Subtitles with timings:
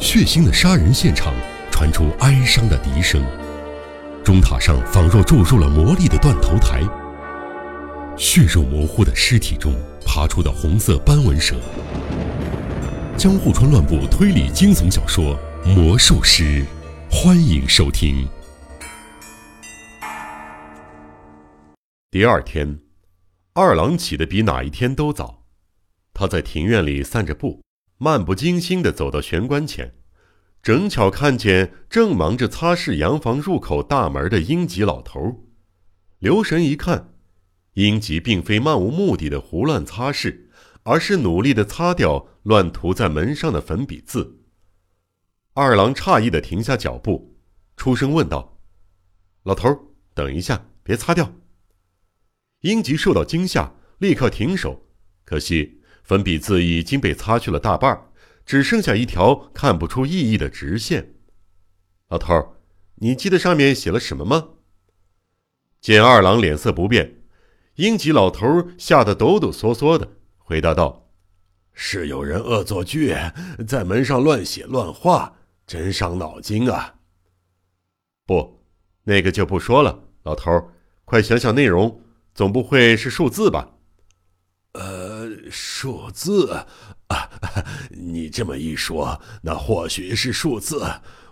[0.00, 1.32] 血腥的杀人现场
[1.70, 3.24] 传出哀伤的笛声，
[4.24, 6.82] 钟塔上仿若注入了魔力的断头台。
[8.16, 9.72] 血肉模糊的尸体中
[10.04, 11.54] 爬出的红色斑纹蛇。
[13.16, 15.38] 江户川乱步推理惊悚小说
[15.74, 16.42] 《魔术师》，
[17.08, 18.28] 欢迎收听。
[22.10, 22.80] 第二天，
[23.54, 25.44] 二郎起得比哪一天都早。
[26.12, 27.63] 他在庭院里散着步，
[27.98, 29.94] 漫不经心地走到玄关前，
[30.62, 35.44] 正巧看见正忙着擦拭洋房入口大门的英吉老头。
[36.18, 37.14] 留神一看，
[37.74, 40.46] 英吉并非漫无目的的胡乱擦拭，
[40.82, 44.40] 而是努力地擦掉乱涂在门上的粉笔字。
[45.52, 47.36] 二郎诧异地停下脚步，
[47.76, 48.58] 出声问道
[49.44, 51.32] ：“老头，等一下，别擦掉。”
[52.62, 54.88] 英吉受到惊吓，立刻停手，
[55.24, 55.82] 可惜。
[56.04, 58.08] 粉笔字已经被擦去了大半，
[58.46, 61.14] 只剩下一条看不出意义的直线。
[62.08, 62.56] 老头，
[62.96, 64.50] 你记得上面写了什么吗？
[65.80, 67.22] 见二郎脸色不变，
[67.76, 71.10] 英吉老头吓得抖抖嗦嗦的，回答道
[71.72, 73.14] ：“是有人恶作剧，
[73.66, 76.96] 在门上乱写乱画，真伤脑筋啊。”
[78.26, 78.62] 不，
[79.04, 80.04] 那个就不说了。
[80.22, 80.70] 老头，
[81.04, 82.00] 快想想内容，
[82.34, 83.73] 总不会是数字吧？
[85.44, 86.66] 呃，数字
[87.08, 87.30] 啊，
[87.90, 90.82] 你这么一说，那或许是数字。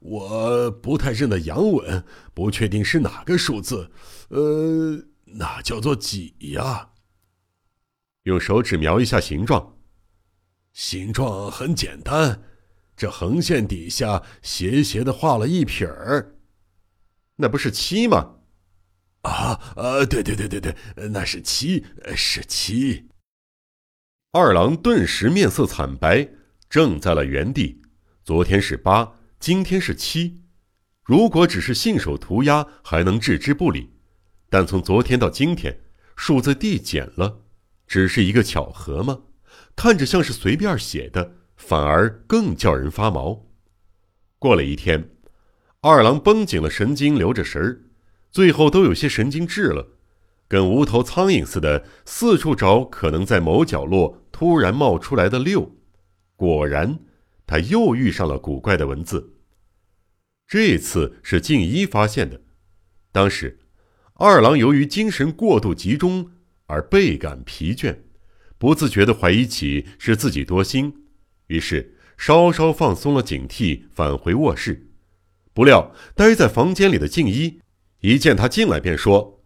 [0.00, 3.90] 我不太认得洋文，不确定是哪个数字。
[4.28, 6.90] 呃，那叫做几呀？
[8.22, 9.76] 用手指描一下形状。
[10.72, 12.42] 形状很简单，
[12.96, 16.36] 这横线底下斜斜的画了一撇儿，
[17.36, 18.36] 那不是七吗？
[19.22, 20.74] 啊，呃，对对对对对，
[21.08, 23.08] 那是七，是七。
[24.40, 26.28] 二郎顿时面色惨白，
[26.70, 27.82] 怔在了原地。
[28.22, 30.44] 昨天是八，今天是七。
[31.02, 33.88] 如果只是信手涂鸦，还能置之不理；
[34.48, 35.80] 但从昨天到今天，
[36.14, 37.40] 数字递减了，
[37.88, 39.18] 只是一个巧合吗？
[39.74, 43.44] 看着像是随便写的，反而更叫人发毛。
[44.38, 45.10] 过了一天，
[45.80, 47.80] 二郎绷紧了神经，留着神儿，
[48.30, 49.88] 最后都有些神经质了。
[50.46, 55.74] 跟无头苍蝇似的，四处找可能在某角落突然冒出来的六。
[56.36, 57.00] 果然，
[57.44, 59.34] 他又遇上了古怪的文字。
[60.46, 62.40] 这次是静一发现的。
[63.10, 63.58] 当时，
[64.14, 66.30] 二郎由于精神过度集中
[66.66, 67.98] 而倍感疲倦，
[68.58, 70.94] 不自觉地怀疑起是自己多心，
[71.48, 74.88] 于是稍稍放松了警惕，返回卧室。
[75.52, 77.58] 不料，待在房间里的静一
[78.02, 79.37] 一见他进来，便说。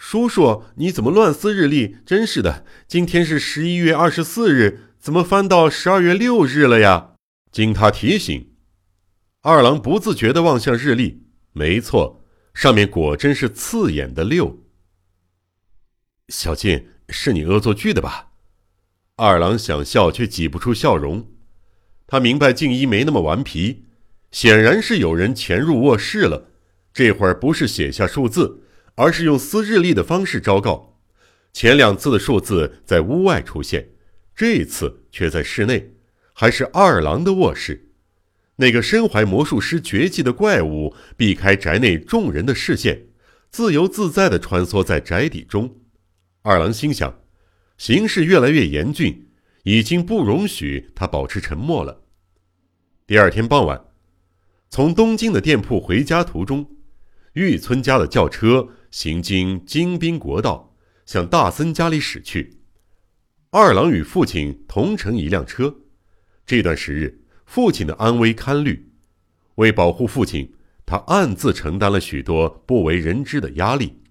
[0.00, 1.96] 叔叔，你怎么乱撕日历？
[2.06, 7.14] 真是的，今天是十一月二十四日，怎么翻到十二月六日了呀？
[7.50, 8.52] 经他提醒，
[9.42, 14.60] 二郎不自觉地望向日历，没错，上面果真是刺眼的六。
[16.28, 18.28] 小静，是你恶作剧的吧？
[19.16, 21.28] 二郎想笑，却挤不出笑容。
[22.06, 23.86] 他明白静一没那么顽皮，
[24.30, 26.52] 显然是有人潜入卧室了。
[26.94, 28.62] 这会儿不是写下数字。
[28.98, 30.98] 而是用撕日历的方式昭告，
[31.52, 33.90] 前两次的数字在屋外出现，
[34.34, 35.94] 这一次却在室内，
[36.32, 37.92] 还是二郎的卧室。
[38.56, 43.06] 那个身怀魔术师绝技的怪物避开宅内众人的视线，
[43.50, 45.76] 自由自在地穿梭在宅邸中。
[46.42, 47.20] 二郎心想，
[47.76, 49.28] 形势越来越严峻，
[49.62, 52.02] 已经不容许他保持沉默了。
[53.06, 53.80] 第二天傍晚，
[54.68, 56.68] 从东京的店铺回家途中，
[57.34, 58.70] 玉村家的轿车。
[58.90, 62.58] 行经京滨国道，向大森家里驶去。
[63.50, 65.74] 二郎与父亲同乘一辆车。
[66.44, 68.92] 这段时日，父亲的安危堪虑。
[69.56, 70.54] 为保护父亲，
[70.86, 74.02] 他暗自承担了许多不为人知的压力。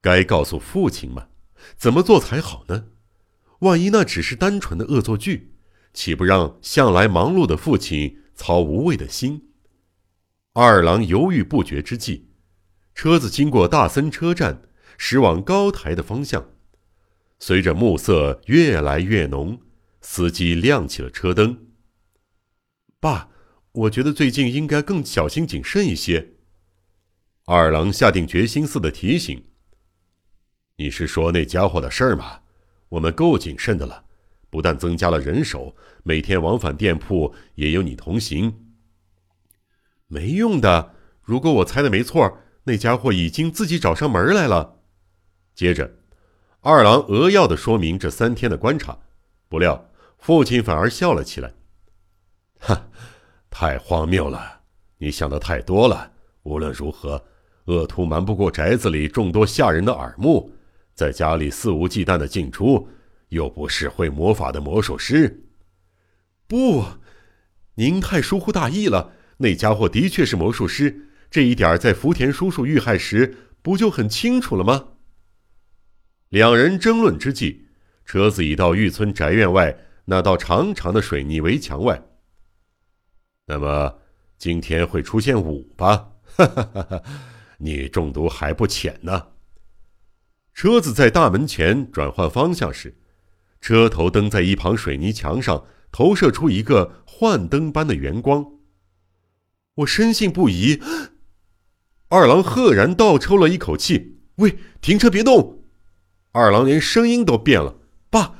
[0.00, 1.28] 该告诉父亲吗？
[1.76, 2.86] 怎么做才好呢？
[3.60, 5.54] 万一那只是单纯的恶作剧，
[5.94, 9.48] 岂不让向来忙碌的父亲操无谓的心？
[10.52, 12.28] 二郎犹豫不决之际。
[12.94, 14.62] 车子经过大森车站，
[14.96, 16.50] 驶往高台的方向。
[17.40, 19.60] 随着暮色越来越浓，
[20.00, 21.66] 司机亮起了车灯。
[23.00, 23.28] 爸，
[23.72, 26.34] 我觉得最近应该更小心谨慎一些。
[27.46, 29.44] 二郎下定决心似的提醒
[30.78, 32.40] ：“你是说那家伙的事儿吗？
[32.90, 34.04] 我们够谨慎的了，
[34.48, 38.64] 不但增加了人手，每天往返店铺也有你同行。
[40.06, 44.80] 没用的，如果我猜的没错。”那家伙已经自己找上门来了。
[45.54, 45.90] 接着，
[46.60, 48.98] 二郎扼要的说明这三天的观察，
[49.48, 51.52] 不料父亲反而笑了起来
[52.58, 52.88] ：“哈，
[53.50, 54.62] 太荒谬了！
[54.98, 56.10] 你想的太多了。
[56.44, 57.22] 无论如何，
[57.66, 60.50] 恶徒瞒不过宅子里众多下人的耳目，
[60.94, 62.88] 在家里肆无忌惮的进出，
[63.28, 65.44] 又不是会魔法的魔术师。
[66.46, 66.84] 不，
[67.74, 69.12] 您太疏忽大意了。
[69.36, 74.90] 那家伙的确是魔术师，这一点在福田叔叔遇害时不就很清楚了吗？
[76.28, 77.66] 两人争论之际，
[78.04, 82.00] 车子已到玉村宅院外那道长长的水泥围墙外。
[83.46, 83.98] 那么，
[84.38, 86.12] 今天会出现五吧？
[86.36, 87.02] 哈哈哈哈
[87.58, 89.30] 你中毒还不浅呢。
[90.52, 92.96] 车子在大门前转换方向时，
[93.60, 98.52] 车头灯在一旁水泥墙上投射出一个幻灯般的圆光。
[99.74, 100.80] 我深信不疑。
[102.14, 105.64] 二郎赫然倒抽了一口气：“喂，停车，别动！”
[106.30, 108.36] 二郎连声音都变了：“爸，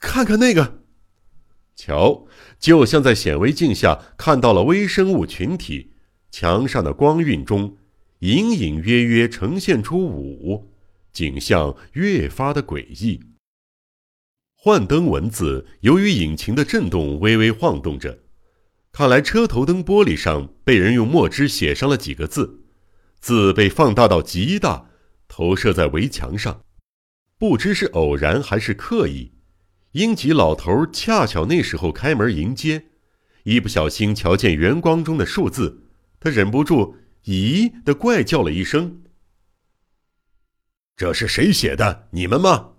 [0.00, 0.80] 看看那个。”
[1.76, 2.26] 瞧。
[2.58, 5.92] 就像在显微镜下看到了微生物群体，
[6.30, 7.76] 墙上的光晕中，
[8.20, 10.72] 隐隐约约呈现出五，
[11.12, 13.20] 景象越发的诡异。
[14.56, 18.20] 幻灯文字由于引擎的震动微微晃动着，
[18.90, 22.63] 看来车头灯玻璃上被人用墨汁写上了几个字，
[23.24, 24.90] 字被放大到极大，
[25.28, 26.60] 投射在围墙上，
[27.38, 29.32] 不知是偶然还是刻意。
[29.92, 32.84] 英吉老头恰巧那时候开门迎接，
[33.44, 35.84] 一不小心瞧见圆光中的数字，
[36.20, 39.02] 他忍不住“咦”的怪叫了一声。
[40.94, 42.08] 这是谁写的？
[42.10, 42.72] 你们吗？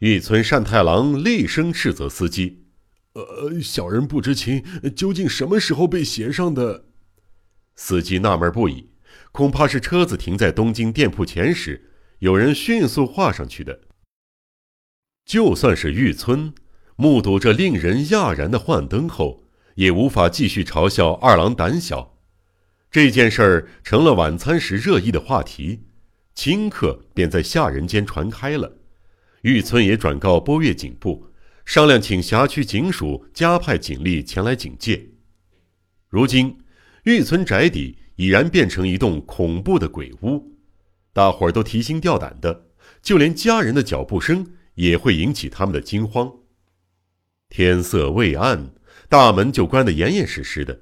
[0.00, 2.66] 玉村善太郎厉声斥责司机
[3.14, 4.62] ：“呃，小人不知情，
[4.94, 6.84] 究竟什么时候被写上的？”
[7.74, 8.91] 司机纳闷不已，
[9.32, 13.80] 恐怕是车子停在东京店铺前时，有人迅速画上去的。
[15.24, 16.52] 就算是玉村，
[16.96, 19.44] 目睹这令人讶然的幻灯后，
[19.76, 22.18] 也无法继续嘲笑二郎胆小。
[22.90, 25.86] 这件事儿成了晚餐时热议的话题，
[26.36, 28.76] 顷刻便在下人间传开了。
[29.40, 31.28] 玉村也转告波月警部，
[31.64, 35.08] 商量请辖区警署加派警力前来警戒。
[36.10, 36.58] 如今，
[37.04, 40.52] 玉村宅邸已然变成一栋恐怖的鬼屋，
[41.12, 42.66] 大伙儿都提心吊胆的，
[43.00, 44.46] 就连家人的脚步声。
[44.74, 46.32] 也会引起他们的惊慌。
[47.50, 48.70] 天色未暗，
[49.06, 50.80] 大门就关得严严实实的，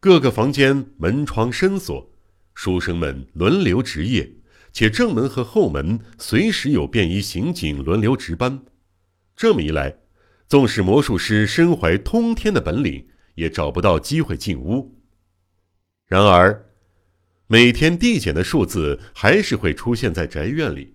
[0.00, 2.10] 各个房间门窗深锁，
[2.54, 4.28] 书生们轮流值夜，
[4.72, 8.64] 且正门和后门随时有便衣刑警轮流值班。
[9.36, 9.98] 这么一来，
[10.48, 14.98] 纵使魔术师身怀通天的本领，也找不到机会进屋。
[16.08, 16.67] 然而，
[17.48, 20.94] 每天递减的数字还是会出现在宅院里。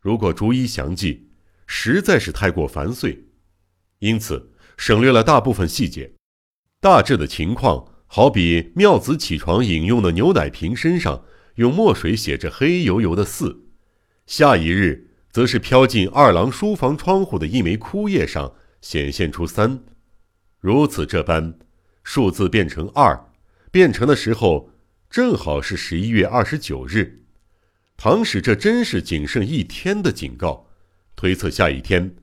[0.00, 1.28] 如果逐一详记。
[1.72, 3.26] 实在是太过繁碎，
[4.00, 6.14] 因此省略了大部分细节。
[6.80, 11.22] 大致的情况好比妙子起床饮用的牛奶瓶身上
[11.54, 13.68] 用墨水写着黑油油的四，
[14.26, 19.84] 下一日则是飘进二郎书房窗户的一枚枯叶上显现出三，
[20.58, 21.56] 如此这般，
[22.02, 23.30] 数字变成二，
[23.70, 24.72] 变成的时候
[25.10, 27.24] 正好是十一月二十九日。
[27.96, 30.68] 唐使这真是仅剩一天的警告。
[31.16, 32.14] 推测下一天，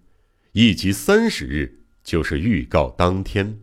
[0.54, 3.60] 一及三十日就是预告当天。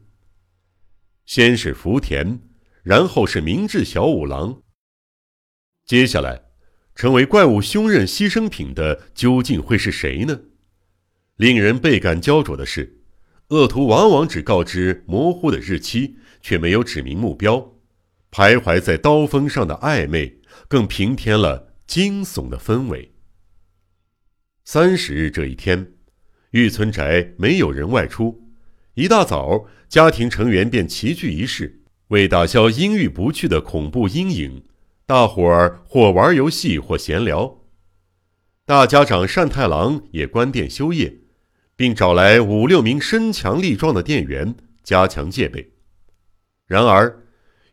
[1.25, 2.39] 先是福田，
[2.83, 4.63] 然后是明智小五郎。
[5.87, 6.43] 接下来，
[6.95, 10.43] 成为怪物凶刃牺牲品的究竟会是谁呢？
[11.37, 13.01] 令人倍感焦灼的是，
[13.49, 17.74] 恶徒往往只告知模糊的日期，却没有指明目标。
[18.35, 23.15] 徘徊在刀锋上的暧昧，更平添了惊悚的氛围。
[24.65, 25.93] 三十日这一天，
[26.51, 28.51] 玉村宅没有人外出。
[28.95, 34.65] 一大早，家庭成员便齐聚一室，为打消阴郁不去的恐怖阴影，
[35.07, 37.61] 大伙儿或玩游戏，或闲聊。
[38.67, 41.19] 大家长善太郎也关店休业，
[41.77, 45.75] 并找来五六名身强力壮的店员加强戒备。
[46.67, 47.24] 然而，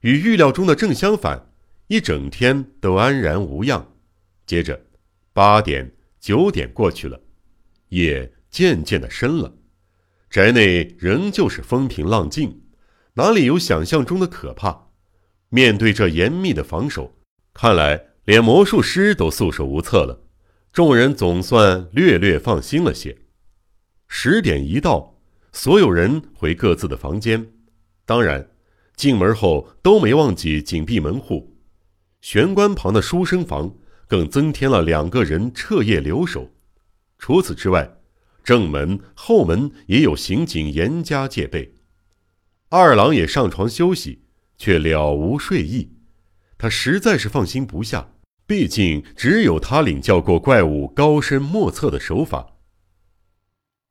[0.01, 1.49] 与预料中的正相反，
[1.87, 3.93] 一整天都安然无恙。
[4.45, 4.79] 接着，
[5.33, 5.91] 八点。
[6.21, 7.19] 九点过去了，
[7.89, 9.55] 夜渐渐的深了，
[10.29, 12.61] 宅内仍旧是风平浪静，
[13.15, 14.91] 哪里有想象中的可怕？
[15.49, 17.17] 面对这严密的防守，
[17.55, 20.21] 看来连魔术师都束手无策了。
[20.71, 23.17] 众人总算略略放心了些。
[24.07, 25.19] 十点一到，
[25.51, 27.51] 所有人回各自的房间，
[28.05, 28.50] 当然，
[28.95, 31.55] 进门后都没忘记紧闭门户。
[32.21, 33.75] 玄关旁的书生房。
[34.11, 36.49] 更增添了两个人彻夜留守。
[37.17, 37.99] 除此之外，
[38.43, 41.75] 正门、后门也有刑警严加戒备。
[42.67, 44.23] 二郎也上床休息，
[44.57, 45.93] 却了无睡意。
[46.57, 48.09] 他实在是放心不下，
[48.45, 52.57] 毕竟只有他领教过怪物高深莫测的手法。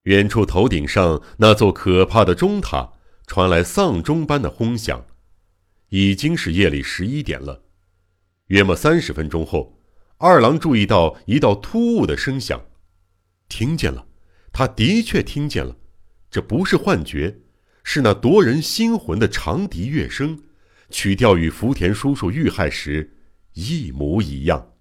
[0.03, 2.93] 远处头顶上那座可怕的钟塔
[3.31, 5.07] 传来丧钟般的轰响，
[5.91, 7.63] 已经是夜里十一点了。
[8.49, 9.79] 约莫三十分钟后，
[10.17, 12.61] 二郎注意到一道突兀的声响，
[13.49, 14.09] 听见了，
[14.53, 15.77] 他的确听见了，
[16.29, 17.39] 这不是幻觉，
[17.85, 20.43] 是那夺人心魂的长笛乐声。
[20.91, 23.17] 曲调与福田叔叔遇害时
[23.53, 24.73] 一模一样。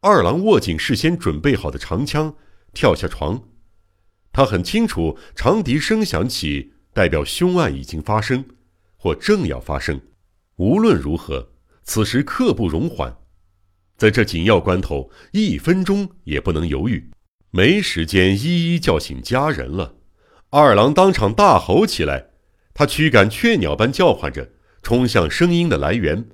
[0.00, 2.36] 二郎握紧事先准备好的长枪，
[2.72, 3.42] 跳下床。
[4.32, 8.44] 他很清楚，长笛声响起，代表凶案已经发生，
[8.96, 10.00] 或正要发生。
[10.56, 11.52] 无论如何，
[11.84, 13.16] 此时刻不容缓。
[13.96, 17.10] 在这紧要关头，一分钟也不能犹豫，
[17.50, 19.96] 没时间一一叫醒家人了。
[20.50, 22.30] 二郎当场大吼起来，
[22.74, 24.50] 他驱赶雀鸟般叫唤着。
[24.82, 26.30] 冲向声音的来源，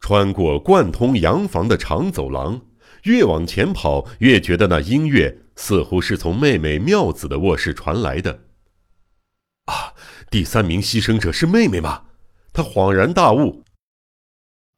[0.00, 2.62] 穿过贯通洋房的长走廊，
[3.02, 8.44] 越往前跑，越觉得那音乐似乎是从妹妹妙子的卧室传来的。
[9.66, 9.94] 啊，
[10.30, 12.04] 第三名牺牲者是妹妹吗？
[12.52, 13.62] 他恍然大悟。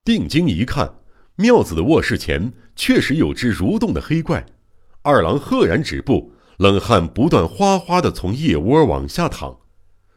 [0.05, 0.97] 定睛一看，
[1.37, 4.47] 妙子的卧室前确实有只蠕动的黑怪。
[5.03, 9.61] 二郎赫然止步，冷汗不断哗哗的从腋窝往下淌。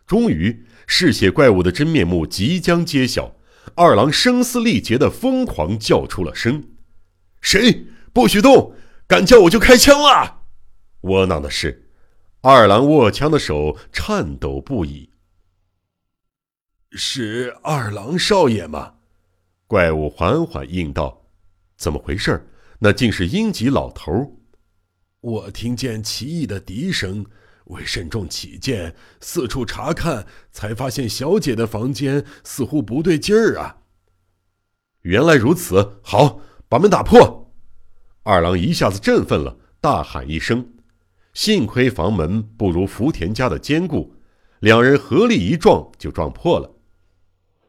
[0.05, 0.65] 终于。
[0.89, 3.35] 嗜血怪物的真面目即将揭晓，
[3.75, 6.63] 二郎声嘶力竭的疯狂叫出了声
[7.41, 8.73] ：“谁不许动？
[9.05, 10.43] 敢叫我就开枪了！”
[11.03, 11.86] 窝囊的是，
[12.49, 15.09] 二郎握枪的手颤抖不已。
[16.91, 18.93] 是二郎少爷吗？
[19.67, 21.25] 怪物缓缓应道
[21.75, 22.49] ：“怎么回事？
[22.79, 24.39] 那竟是英吉老头。
[25.19, 27.25] 我听见奇异的笛声。”
[27.67, 33.79] 为慎重起见，四处查看，才发现小姐的房间似乎不对劲儿啊！
[35.01, 36.39] 原来如此，好，
[36.69, 37.53] 把门打破！
[38.23, 40.76] 二郎一下子振奋了，大喊一声。
[41.37, 44.11] 幸亏房门不如福田家的坚固，
[44.59, 46.77] 两人合力一撞就撞破了。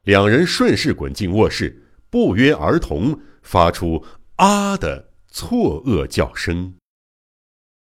[0.04, 4.02] 两人顺势滚进卧室，不约而同发出
[4.36, 6.76] “啊”的错愕叫声。